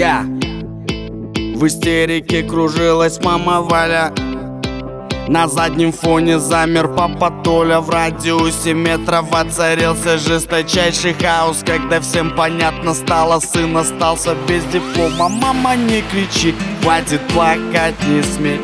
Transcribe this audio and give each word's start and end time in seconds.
Я. 0.00 0.24
В 1.56 1.66
истерике 1.66 2.42
кружилась 2.42 3.22
мама 3.22 3.60
Валя. 3.60 4.14
На 5.28 5.46
заднем 5.46 5.92
фоне 5.92 6.38
замер 6.38 6.88
папа 6.88 7.30
Толя. 7.44 7.80
В 7.80 7.90
радиусе 7.90 8.72
метров 8.72 9.30
воцарился 9.30 10.16
жесточайший 10.16 11.12
хаос. 11.12 11.62
Когда 11.66 12.00
всем 12.00 12.34
понятно 12.34 12.94
стало, 12.94 13.40
сын 13.40 13.76
остался 13.76 14.34
без 14.48 14.64
диплома. 14.72 15.28
Мама, 15.28 15.76
не 15.76 16.00
кричи, 16.10 16.54
хватит 16.80 17.20
плакать, 17.28 18.02
не 18.08 18.22
смей 18.22 18.58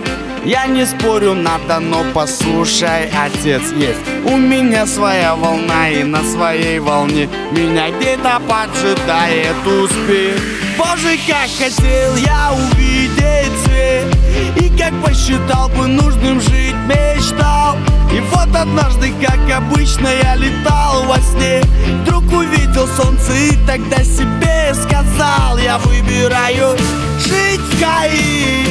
я 0.46 0.66
не 0.66 0.86
спорю, 0.86 1.34
надо, 1.34 1.80
но 1.80 2.04
послушай, 2.14 3.10
отец 3.10 3.72
есть. 3.72 3.98
У 4.24 4.36
меня 4.36 4.86
своя 4.86 5.34
волна 5.34 5.90
и 5.90 6.04
на 6.04 6.22
своей 6.22 6.78
волне 6.78 7.28
Меня 7.50 7.90
где-то 7.90 8.40
поджидает 8.48 9.56
успех. 9.66 10.40
Боже, 10.78 11.18
как 11.26 11.48
хотел 11.58 12.16
я 12.16 12.52
увидеть 12.52 13.52
свет 13.64 14.06
И 14.60 14.78
как 14.78 14.92
посчитал 15.02 15.68
бы 15.70 15.88
нужным 15.88 16.40
жить, 16.40 16.55
однажды, 18.76 19.12
как 19.20 19.56
обычно, 19.56 20.08
я 20.08 20.34
летал 20.36 21.04
во 21.04 21.18
сне. 21.18 21.62
Вдруг 22.02 22.24
увидел 22.32 22.86
солнце 22.88 23.32
и 23.32 23.66
тогда 23.66 24.02
себе 24.04 24.74
сказал 24.74 25.58
Я 25.58 25.78
выбираю 25.78 26.76
жить 27.18 27.60
в 27.60 27.80
Каире 27.80 28.66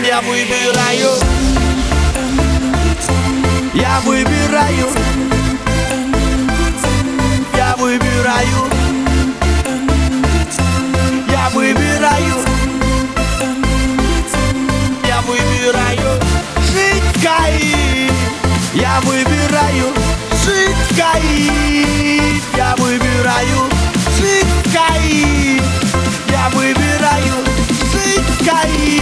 Я 0.06 0.20
выбираю 0.20 1.37
Я 3.79 3.99
выбираю. 4.01 4.87
Я 7.55 7.75
выбираю. 7.77 8.59
Я 11.29 11.49
выбираю. 11.53 12.35
Я 15.07 15.21
выбираю. 15.21 16.19
Жить 16.71 17.23
Каин 17.23 18.11
Я 18.73 18.99
выбираю. 19.01 19.93
Жить 20.45 20.97
Каин 20.97 22.41
Я 22.55 22.75
выбираю. 22.77 23.69
Жить 24.17 24.73
Каин 24.73 25.63
Я 26.29 26.49
выбираю. 26.53 27.43
Жить 27.91 28.47
Каин 28.47 28.98